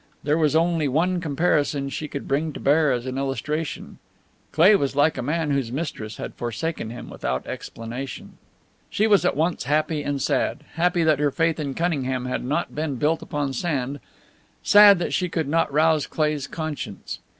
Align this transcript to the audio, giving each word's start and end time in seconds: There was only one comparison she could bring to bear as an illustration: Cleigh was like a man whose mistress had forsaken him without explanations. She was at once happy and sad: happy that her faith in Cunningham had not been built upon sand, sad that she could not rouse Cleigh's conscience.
There 0.23 0.35
was 0.39 0.55
only 0.55 0.87
one 0.87 1.21
comparison 1.21 1.89
she 1.89 2.07
could 2.07 2.27
bring 2.27 2.53
to 2.53 2.59
bear 2.59 2.91
as 2.91 3.05
an 3.05 3.19
illustration: 3.19 3.99
Cleigh 4.51 4.75
was 4.75 4.95
like 4.95 5.15
a 5.15 5.21
man 5.21 5.51
whose 5.51 5.71
mistress 5.71 6.17
had 6.17 6.33
forsaken 6.33 6.89
him 6.89 7.07
without 7.07 7.45
explanations. 7.45 8.33
She 8.89 9.05
was 9.05 9.25
at 9.25 9.37
once 9.37 9.65
happy 9.65 10.01
and 10.01 10.19
sad: 10.19 10.63
happy 10.73 11.03
that 11.03 11.19
her 11.19 11.29
faith 11.29 11.59
in 11.59 11.75
Cunningham 11.75 12.25
had 12.25 12.43
not 12.43 12.73
been 12.73 12.95
built 12.95 13.21
upon 13.21 13.53
sand, 13.53 13.99
sad 14.63 14.97
that 14.97 15.13
she 15.13 15.29
could 15.29 15.47
not 15.47 15.71
rouse 15.71 16.07
Cleigh's 16.07 16.47
conscience. 16.47 17.19